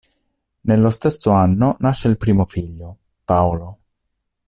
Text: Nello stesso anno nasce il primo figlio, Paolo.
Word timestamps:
Nello 0.61 0.89
stesso 0.89 1.29
anno 1.29 1.75
nasce 1.77 2.07
il 2.07 2.17
primo 2.17 2.43
figlio, 2.43 2.97
Paolo. 3.23 3.79